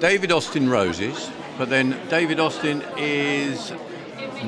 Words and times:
David 0.00 0.32
Austin 0.32 0.68
Roses, 0.68 1.30
but 1.56 1.70
then 1.70 1.96
David 2.08 2.40
Austin 2.40 2.82
is 2.96 3.72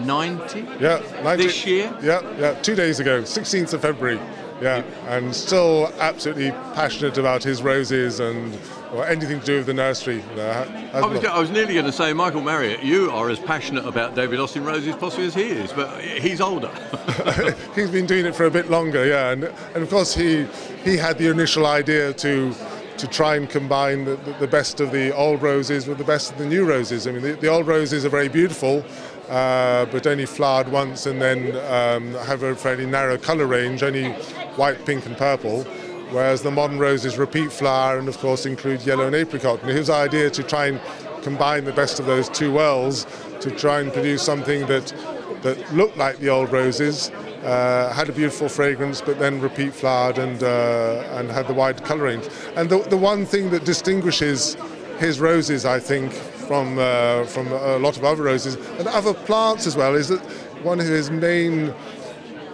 90 0.04 0.60
Yeah, 0.80 1.00
90, 1.22 1.42
this 1.42 1.66
year. 1.66 1.96
Yeah, 2.02 2.20
yeah, 2.38 2.54
two 2.60 2.74
days 2.74 3.00
ago, 3.00 3.22
16th 3.22 3.72
of 3.72 3.82
February. 3.82 4.20
Yeah, 4.60 4.82
and 5.06 5.34
still 5.34 5.92
absolutely 5.98 6.50
passionate 6.74 7.18
about 7.18 7.42
his 7.42 7.62
roses 7.62 8.20
and 8.20 8.58
or 8.92 9.06
anything 9.06 9.40
to 9.40 9.46
do 9.46 9.56
with 9.58 9.66
the 9.66 9.74
nursery. 9.74 10.22
Uh, 10.22 10.34
you 10.34 10.38
know, 10.38 10.90
I 10.94 11.06
was, 11.06 11.24
I 11.24 11.38
was 11.38 11.50
nearly 11.50 11.74
going 11.74 11.86
to 11.86 11.92
say, 11.92 12.12
Michael 12.12 12.40
Marriott, 12.40 12.82
you 12.82 13.10
are 13.10 13.28
as 13.28 13.38
passionate 13.38 13.84
about 13.84 14.14
David 14.14 14.40
Austin 14.40 14.64
Roses 14.64 14.94
possibly 14.96 15.26
as 15.26 15.34
he 15.34 15.42
is, 15.42 15.72
but 15.72 16.00
he's 16.00 16.40
older. 16.40 16.70
he's 17.74 17.90
been 17.90 18.06
doing 18.06 18.24
it 18.24 18.34
for 18.34 18.46
a 18.46 18.50
bit 18.50 18.70
longer, 18.70 19.04
yeah, 19.04 19.32
and, 19.32 19.44
and 19.44 19.82
of 19.82 19.90
course 19.90 20.14
he 20.14 20.46
he 20.84 20.96
had 20.96 21.18
the 21.18 21.28
initial 21.28 21.66
idea 21.66 22.12
to 22.14 22.54
to 22.98 23.06
try 23.06 23.36
and 23.36 23.48
combine 23.48 24.04
the, 24.04 24.16
the, 24.40 24.46
best 24.46 24.80
of 24.80 24.90
the 24.90 25.14
old 25.14 25.42
roses 25.42 25.86
with 25.86 25.98
the 25.98 26.04
best 26.04 26.32
of 26.32 26.38
the 26.38 26.46
new 26.46 26.64
roses. 26.64 27.06
I 27.06 27.12
mean, 27.12 27.22
the, 27.22 27.32
the 27.32 27.48
old 27.48 27.66
roses 27.66 28.04
are 28.04 28.08
very 28.08 28.28
beautiful, 28.28 28.84
uh, 29.28 29.84
but 29.86 30.06
only 30.06 30.26
flowered 30.26 30.68
once 30.68 31.06
and 31.06 31.20
then 31.20 31.56
um, 31.66 32.14
have 32.26 32.42
a 32.42 32.54
fairly 32.54 32.86
narrow 32.86 33.18
colour 33.18 33.46
range, 33.46 33.82
only 33.82 34.12
white, 34.56 34.84
pink, 34.86 35.06
and 35.06 35.16
purple. 35.16 35.64
Whereas 36.10 36.42
the 36.42 36.50
modern 36.50 36.78
roses 36.78 37.18
repeat 37.18 37.52
flower 37.52 37.98
and, 37.98 38.08
of 38.08 38.18
course, 38.18 38.46
include 38.46 38.82
yellow 38.86 39.06
and 39.06 39.14
apricot. 39.14 39.60
And 39.62 39.70
his 39.70 39.90
idea 39.90 40.30
to 40.30 40.42
try 40.42 40.66
and 40.66 40.80
combine 41.22 41.64
the 41.64 41.72
best 41.72 41.98
of 41.98 42.06
those 42.06 42.28
two 42.28 42.52
worlds 42.52 43.06
to 43.40 43.50
try 43.50 43.80
and 43.80 43.92
produce 43.92 44.22
something 44.22 44.66
that 44.66 44.94
that 45.42 45.74
looked 45.74 45.96
like 45.96 46.18
the 46.18 46.28
old 46.28 46.52
roses, 46.52 47.10
uh, 47.46 47.92
had 47.92 48.08
a 48.08 48.12
beautiful 48.12 48.48
fragrance, 48.48 49.00
but 49.00 49.18
then 49.18 49.40
repeat 49.40 49.72
flowered 49.72 50.18
and 50.18 50.42
uh, 50.42 51.18
and 51.18 51.30
had 51.30 51.46
the 51.46 51.54
wide 51.54 51.84
colour 51.84 52.04
range. 52.04 52.28
And 52.56 52.68
the, 52.68 52.78
the 52.78 52.96
one 52.96 53.24
thing 53.24 53.50
that 53.50 53.64
distinguishes 53.64 54.56
his 54.98 55.20
roses, 55.20 55.64
I 55.64 55.78
think, 55.78 56.12
from 56.12 56.78
uh, 56.78 57.24
from 57.24 57.46
a 57.52 57.78
lot 57.78 57.96
of 57.96 58.04
other 58.04 58.24
roses 58.24 58.56
and 58.78 58.88
other 58.88 59.14
plants 59.14 59.66
as 59.66 59.76
well, 59.76 59.94
is 59.94 60.08
that 60.08 60.20
one 60.62 60.80
of 60.80 60.86
his 60.86 61.10
main 61.10 61.72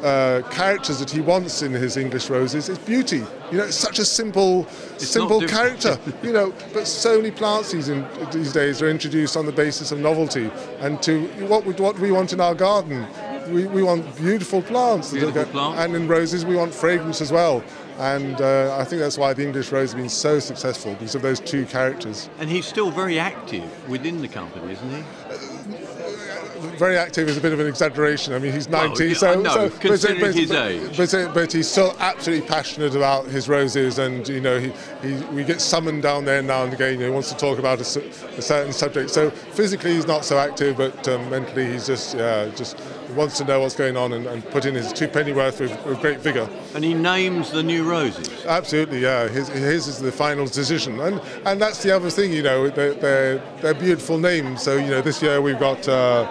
uh, 0.03 0.43
characters 0.51 0.99
that 0.99 1.11
he 1.11 1.21
wants 1.21 1.63
in 1.63 1.73
his 1.73 1.97
English 1.97 2.29
roses 2.29 2.69
is 2.69 2.79
beauty. 2.79 3.25
You 3.51 3.59
know, 3.59 3.65
it's 3.65 3.77
such 3.77 3.99
a 3.99 4.05
simple, 4.05 4.67
simple 4.99 5.41
character. 5.47 5.99
you 6.23 6.33
know, 6.33 6.53
but 6.73 6.87
so 6.87 7.19
many 7.19 7.31
plants 7.31 7.73
these, 7.73 7.89
in, 7.89 8.05
these 8.33 8.53
days 8.53 8.83
are 8.83 8.89
introduced 8.89 9.37
on 9.37 9.47
the 9.47 9.53
basis 9.53 9.93
of 9.93 10.01
novelty. 10.01 10.51
And 10.81 11.01
to 11.03 11.27
what 11.47 11.65
we, 11.65 11.75
what 11.75 11.99
we 11.99 12.11
want 12.11 12.33
in 12.33 12.41
our 12.41 12.55
garden, 12.55 13.07
we, 13.49 13.67
we 13.67 13.83
want 13.83 14.17
beautiful 14.17 14.63
plants. 14.63 15.13
Beautiful 15.13 15.45
plants. 15.47 15.81
And 15.81 15.95
in 15.95 16.09
roses, 16.09 16.45
we 16.45 16.57
want 16.57 16.75
fragrance 16.75 17.21
as 17.21 17.33
well. 17.33 17.63
And 17.99 18.41
uh, 18.41 18.77
I 18.79 18.85
think 18.85 19.01
that's 19.01 19.19
why 19.19 19.35
the 19.35 19.45
English 19.45 19.71
rose 19.71 19.93
has 19.93 20.01
been 20.01 20.09
so 20.09 20.39
successful 20.39 20.95
because 20.95 21.15
of 21.15 21.23
those 21.23 21.41
two 21.41 21.67
characters. 21.67 22.29
and 22.39 22.49
he's 22.49 22.67
still 22.67 22.91
very 22.91 23.19
active 23.19 23.65
within 23.89 24.23
the 24.23 24.29
company, 24.29 24.73
isn't 24.73 24.91
he? 24.91 25.03
very 26.83 26.97
active 26.97 27.29
is 27.29 27.37
a 27.37 27.41
bit 27.41 27.53
of 27.53 27.61
an 27.61 27.67
exaggeration. 27.67 28.35
I 28.35 28.39
mean, 28.39 28.53
he's 28.53 28.69
90, 28.69 29.07
yeah, 29.07 29.15
so, 29.15 29.41
know, 29.41 29.51
so 29.51 29.71
considering 29.71 30.33
his 30.33 30.49
but, 30.49 30.67
age. 30.67 30.97
But, 30.97 31.35
but 31.35 31.53
he's 31.53 31.69
still 31.69 31.95
absolutely 31.99 32.47
passionate 32.47 32.95
about 32.95 33.27
his 33.27 33.49
roses, 33.49 33.99
and 33.99 34.27
you 34.29 34.41
know, 34.41 34.59
he, 34.59 34.73
he 35.03 35.15
we 35.27 35.45
get 35.45 35.61
summoned 35.61 36.03
down 36.03 36.25
there 36.25 36.43
now 36.43 36.65
and 36.65 36.73
again. 36.73 36.95
You 36.95 36.99
know, 37.01 37.07
he 37.07 37.11
wants 37.11 37.31
to 37.31 37.37
talk 37.37 37.59
about 37.59 37.79
a, 37.79 38.01
a 38.39 38.43
certain 38.43 38.73
subject. 38.73 39.11
So 39.11 39.31
physically, 39.31 39.95
he's 39.95 40.07
not 40.07 40.25
so 40.25 40.39
active, 40.39 40.77
but 40.77 41.07
um, 41.09 41.29
mentally, 41.31 41.67
he's 41.73 41.87
just 41.87 42.17
yeah, 42.17 42.49
just 42.55 42.79
wants 43.15 43.39
to 43.39 43.45
know 43.45 43.61
what's 43.61 43.75
going 43.75 43.97
on 43.97 44.13
and, 44.13 44.27
and 44.27 44.45
put 44.51 44.65
in 44.65 44.75
his 44.75 44.93
two 44.93 45.09
pennyworth 45.09 45.61
with, 45.61 45.85
with 45.85 46.01
great 46.01 46.21
vigour. 46.21 46.49
And 46.75 46.85
he 46.85 46.95
names 46.95 47.51
the 47.51 47.63
new 47.63 47.89
roses. 47.89 48.45
Absolutely, 48.45 49.01
yeah. 49.01 49.29
His, 49.29 49.49
his 49.49 49.87
is 49.87 49.99
the 49.99 50.13
final 50.13 50.47
decision, 50.47 51.01
and 51.01 51.21
and 51.45 51.61
that's 51.61 51.83
the 51.83 51.95
other 51.95 52.11
thing. 52.11 52.33
You 52.33 52.43
know, 52.43 52.69
they're 52.69 52.95
they're, 52.95 53.39
they're 53.61 53.75
beautiful 53.75 54.19
names. 54.19 54.63
So 54.63 54.77
you 54.77 54.91
know, 54.91 55.01
this 55.01 55.23
year 55.23 55.41
we've 55.41 55.59
got 55.59 55.89
uh, 55.89 56.23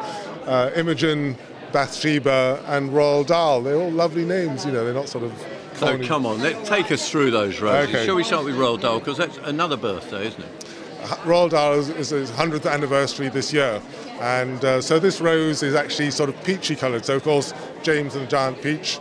uh, 0.46 0.72
Imogen, 0.76 1.38
Bathsheba, 1.72 2.64
and 2.68 2.90
Roald 2.92 3.28
Dahl. 3.28 3.62
They're 3.62 3.76
all 3.76 3.92
lovely 3.92 4.26
names. 4.26 4.66
You 4.66 4.72
know, 4.72 4.84
they're 4.84 4.94
not 4.94 5.10
sort 5.10 5.24
of. 5.24 5.34
So 5.76 5.88
corny. 5.88 6.08
come 6.08 6.26
on, 6.26 6.42
let 6.42 6.64
take 6.66 6.92
us 6.92 7.10
through 7.10 7.32
those 7.32 7.60
roses. 7.60 7.96
Okay. 7.96 8.06
Shall 8.06 8.16
we 8.16 8.24
start 8.24 8.46
with 8.46 8.56
Roald 8.56 8.82
Dahl 8.82 9.00
because 9.00 9.18
that's 9.18 9.38
another 9.38 9.78
birthday, 9.78 10.28
isn't 10.28 10.44
it? 10.44 10.71
Roald 11.24 11.52
Dahl 11.52 11.74
is, 11.74 11.90
is 11.90 12.10
his 12.10 12.32
100th 12.32 12.70
anniversary 12.72 13.30
this 13.30 13.52
year. 13.52 13.82
And 14.20 14.64
uh, 14.64 14.82
so 14.82 15.00
this 15.00 15.20
rose 15.22 15.64
is 15.64 15.76
actually 15.76 16.12
sort 16.12 16.30
of 16.30 16.44
peachy 16.44 16.76
coloured. 16.76 17.06
So, 17.06 17.16
of 17.16 17.24
course, 17.24 17.54
James 17.84 18.16
and 18.16 18.26
the 18.26 18.30
Giant 18.30 18.62
Peach. 18.62 19.00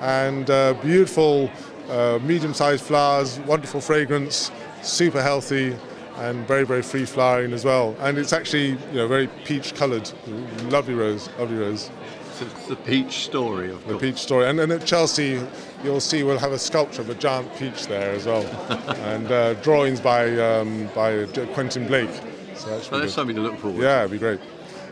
And 0.00 0.50
uh, 0.50 0.74
beautiful, 0.74 1.50
uh, 1.88 2.18
medium 2.22 2.54
sized 2.54 2.84
flowers, 2.84 3.38
wonderful 3.40 3.80
fragrance, 3.80 4.50
super 4.82 5.22
healthy, 5.22 5.76
and 6.16 6.46
very, 6.46 6.64
very 6.64 6.82
free 6.82 7.04
flowering 7.04 7.52
as 7.52 7.64
well. 7.64 7.96
And 8.00 8.18
it's 8.18 8.32
actually, 8.32 8.70
you 8.70 8.94
know, 8.94 9.08
very 9.08 9.26
peach 9.44 9.74
coloured. 9.74 10.10
Lovely 10.64 10.94
rose, 10.94 11.28
lovely 11.38 11.56
rose. 11.56 11.90
It's 12.42 12.66
the 12.66 12.76
peach 12.76 13.24
story, 13.24 13.70
of 13.70 13.84
The 13.86 13.92
course. 13.92 14.02
peach 14.02 14.18
story. 14.18 14.48
And, 14.48 14.58
and 14.60 14.72
at 14.72 14.84
Chelsea, 14.84 15.40
you'll 15.84 16.00
see 16.00 16.22
we'll 16.22 16.38
have 16.38 16.52
a 16.52 16.58
sculpture 16.58 17.02
of 17.02 17.10
a 17.10 17.14
giant 17.14 17.54
peach 17.56 17.86
there 17.86 18.10
as 18.12 18.26
well. 18.26 18.44
and 19.04 19.30
uh, 19.30 19.54
drawings 19.54 20.00
by, 20.00 20.36
um, 20.38 20.88
by 20.94 21.26
Quentin 21.54 21.86
Blake. 21.86 22.10
So 22.54 22.70
that 22.70 22.84
should 22.84 23.02
that's 23.02 23.14
something 23.14 23.36
to 23.36 23.42
look 23.42 23.58
forward. 23.58 23.82
Yeah, 23.82 24.00
it'd 24.00 24.10
be 24.10 24.18
great. 24.18 24.40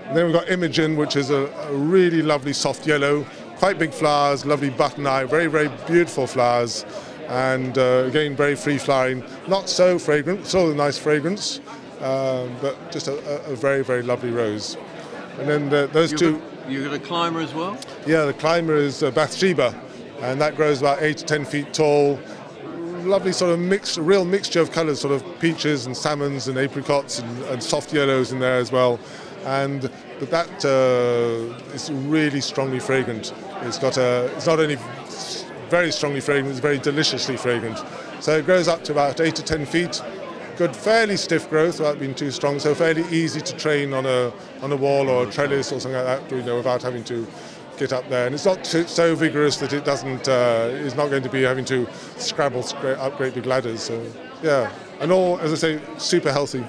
And 0.05 0.17
then 0.17 0.27
we've 0.27 0.35
got 0.35 0.49
Imogen, 0.49 0.97
which 0.97 1.17
is 1.17 1.31
a, 1.31 1.47
a 1.47 1.73
really 1.73 2.23
lovely 2.23 2.53
soft 2.53 2.87
yellow, 2.87 3.25
quite 3.59 3.79
big 3.79 3.93
flowers, 3.93 4.45
lovely 4.45 4.71
button 4.71 5.07
eye, 5.07 5.25
very, 5.25 5.47
very 5.47 5.69
beautiful 5.87 6.27
flowers. 6.27 6.85
And 7.29 7.79
uh, 7.79 8.05
again, 8.07 8.35
very 8.35 8.57
free 8.57 8.79
flowering, 8.79 9.25
not 9.47 9.69
so 9.69 9.99
fragrant, 9.99 10.47
still 10.47 10.73
a 10.73 10.75
nice 10.75 10.99
fragrance, 10.99 11.61
um, 12.01 12.57
but 12.61 12.91
just 12.91 13.07
a, 13.07 13.45
a, 13.45 13.55
very, 13.55 13.85
very 13.85 14.03
lovely 14.03 14.31
rose. 14.31 14.77
And 15.39 15.49
then 15.49 15.69
the, 15.69 15.89
those 15.93 16.11
You've 16.11 16.21
two, 16.21 16.43
you've 16.71 16.85
got 16.85 16.95
a 16.95 16.99
climber 16.99 17.41
as 17.41 17.53
well? 17.55 17.79
yeah, 18.07 18.25
the 18.25 18.33
climber 18.33 18.77
is 18.77 19.03
uh, 19.03 19.11
Bathsheba, 19.11 19.75
and 20.21 20.41
that 20.41 20.57
grows 20.57 20.81
about 20.81 21.03
eight 21.03 21.19
to 21.19 21.25
ten 21.25 21.45
feet 21.45 21.73
tall. 21.75 22.19
Lovely 23.03 23.33
sort 23.33 23.53
of 23.53 23.59
mix, 23.59 23.97
a 23.97 24.03
real 24.03 24.25
mixture 24.25 24.61
of 24.61 24.71
colours, 24.73 25.01
sort 25.01 25.15
of 25.15 25.25
peaches 25.41 25.87
and 25.87 25.97
salmons 25.97 26.49
and 26.49 26.59
apricots 26.59 27.19
and, 27.19 27.43
and 27.45 27.63
soft 27.63 27.93
yellows 27.93 28.31
in 28.31 28.39
there 28.39 28.59
as 28.59 28.71
well. 28.71 29.01
And 29.45 29.91
but 30.19 30.31
that 30.31 30.65
uh, 30.65 31.75
is 31.75 31.91
really 31.91 32.43
strongly 32.43 32.79
fragrant. 32.79 33.33
It's 33.63 33.79
got 33.79 33.97
a, 33.97 34.31
it's 34.37 34.47
not 34.47 34.61
only 34.61 34.77
very 35.71 35.91
strongly 35.93 36.21
fragrant, 36.21 36.51
it's 36.51 36.61
very 36.61 36.79
deliciously 36.79 37.39
fragrant. 37.39 37.79
So 38.21 38.37
it 38.37 38.45
grows 38.45 38.69
up 38.69 38.85
to 38.85 38.93
about 38.93 39.19
eight 39.21 39.37
to 39.37 39.43
ten 39.43 39.65
feet. 39.65 40.03
Good, 40.61 40.77
fairly 40.77 41.17
stiff 41.17 41.49
growth 41.49 41.79
without 41.79 41.99
being 41.99 42.15
too 42.15 42.31
strong. 42.31 42.59
So 42.59 42.75
fairly 42.75 43.03
easy 43.09 43.41
to 43.41 43.57
train 43.57 43.95
on 43.95 44.05
a 44.05 44.31
on 44.61 44.71
a 44.71 44.77
wall 44.77 45.09
or 45.09 45.27
a 45.27 45.31
trellis 45.31 45.73
or 45.73 45.81
something 45.81 45.93
like 45.93 46.05
that, 46.05 46.37
you 46.37 46.43
know, 46.43 46.59
without 46.59 46.83
having 46.83 47.03
to 47.05 47.27
get 47.79 47.95
up 47.95 48.07
there. 48.11 48.27
And 48.27 48.35
it's 48.35 48.45
not 48.45 48.63
too, 48.63 48.87
so 48.87 49.15
vigorous 49.15 49.57
that 49.57 49.73
it 49.73 49.87
doesn't. 49.87 50.29
Uh, 50.29 50.69
is 50.73 50.95
not 50.95 51.09
going 51.09 51.23
to 51.23 51.31
be 51.31 51.45
having 51.45 51.65
to 51.65 51.89
scrabble 52.19 52.61
scra- 52.61 52.99
up 52.99 53.17
great 53.17 53.33
big 53.33 53.47
ladders. 53.47 53.81
So 53.81 54.07
yeah, 54.43 54.71
and 55.01 55.11
all 55.11 55.41
as 55.41 55.51
I 55.51 55.55
say, 55.55 55.81
super 55.97 56.31
healthy. 56.31 56.63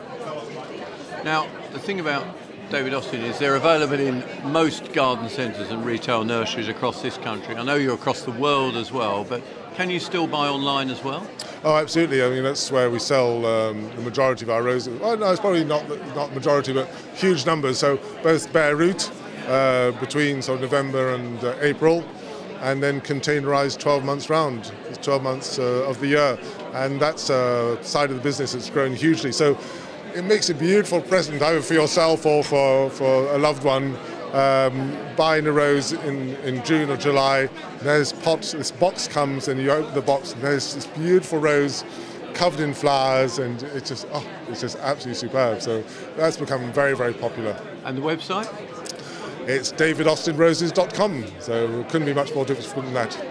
Now, 1.26 1.50
the 1.74 1.80
thing 1.80 2.00
about 2.00 2.26
David 2.70 2.94
Austin 2.94 3.20
is 3.20 3.40
they're 3.40 3.56
available 3.56 4.00
in 4.00 4.24
most 4.54 4.94
garden 4.94 5.28
centres 5.28 5.70
and 5.70 5.86
retail 5.86 6.24
nurseries 6.24 6.70
across 6.70 7.02
this 7.02 7.18
country. 7.18 7.58
I 7.58 7.64
know 7.64 7.76
you're 7.76 7.96
across 7.96 8.22
the 8.22 8.32
world 8.32 8.78
as 8.78 8.94
well, 8.94 9.26
but 9.26 9.44
can 9.76 9.90
you 9.90 10.00
still 10.00 10.28
buy 10.28 10.48
online 10.48 10.90
as 10.90 11.04
well? 11.04 11.28
Oh, 11.64 11.76
absolutely. 11.78 12.24
I 12.24 12.30
mean, 12.30 12.42
that's 12.42 12.72
where 12.72 12.90
we 12.90 12.98
sell 12.98 13.46
um, 13.46 13.88
the 13.96 14.02
majority 14.02 14.46
of 14.46 14.50
our 14.50 14.64
roses. 14.64 15.00
Well, 15.00 15.16
no, 15.16 15.30
it's 15.32 15.40
probably 15.40 15.64
not 15.64 15.88
not 16.16 16.34
majority, 16.34 16.74
but 16.74 16.88
huge 17.14 17.46
numbers. 17.46 17.78
So 17.78 17.98
both 18.24 18.52
bare 18.52 18.76
root 18.76 19.12
uh, 19.48 19.92
between 20.00 20.42
sort 20.42 20.56
of 20.56 20.62
November 20.64 21.14
and 21.14 21.44
uh, 21.44 21.56
April, 21.62 22.04
and 22.62 22.82
then 22.82 23.00
containerized 23.00 23.78
12 23.78 24.04
months 24.04 24.28
round. 24.28 24.72
12 25.04 25.22
months 25.22 25.60
uh, 25.60 25.88
of 25.88 26.00
the 26.00 26.08
year, 26.08 26.40
and 26.74 27.00
that's 27.00 27.30
a 27.30 27.78
side 27.84 28.10
of 28.10 28.16
the 28.16 28.24
business 28.24 28.54
that's 28.54 28.72
grown 28.72 28.94
hugely. 28.96 29.32
So 29.32 29.56
it 30.16 30.24
makes 30.24 30.50
a 30.50 30.56
beautiful 30.56 31.00
present 31.00 31.42
either 31.44 31.62
for 31.62 31.76
yourself 31.76 32.26
or 32.26 32.44
for, 32.44 32.90
for 32.90 33.34
a 33.36 33.38
loved 33.38 33.64
one. 33.64 33.96
Um, 34.34 34.98
buying 35.18 35.46
a 35.46 35.52
rose 35.52 35.92
in, 35.92 36.36
in 36.38 36.64
June 36.64 36.90
or 36.90 36.96
July, 36.96 37.50
there's 37.80 38.14
pots, 38.14 38.54
this 38.54 38.72
box 38.72 39.08
comes 39.08 39.50
and 39.50 39.60
you 39.60 39.72
open 39.72 39.94
the 39.94 40.02
box 40.02 40.32
and 40.34 40.42
there's 40.42 40.74
this 40.74 40.88
beautiful 40.88 41.40
rose 41.40 41.84
covered 42.34 42.62
in 42.62 42.74
flowers 42.74 43.40
and 43.40 43.62
it's 43.64 43.90
just, 43.90 44.08
oh, 44.14 44.26
it's 44.48 44.62
just 44.62 44.78
absolutely 44.78 45.20
superb. 45.20 45.62
So 45.62 45.84
that's 46.16 46.38
become 46.38 46.72
very, 46.72 46.96
very 46.96 47.14
popular. 47.14 47.60
And 47.84 47.98
the 47.98 48.02
website? 48.02 48.50
It's 49.48 49.72
davidaustinroses.com, 49.72 51.26
so 51.40 51.80
it 51.80 51.90
couldn't 51.90 52.06
be 52.06 52.14
much 52.14 52.34
more 52.34 52.46
difficult 52.46 52.86
than 52.86 52.94
that. 52.94 53.31